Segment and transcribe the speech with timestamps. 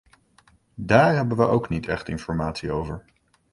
[0.75, 3.05] Daar hebben we ook niet echt informatie over.